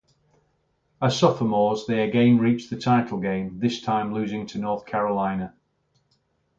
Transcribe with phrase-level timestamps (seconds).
[0.99, 5.53] As sophomores, they again reached the title game, this time losing to North Carolina.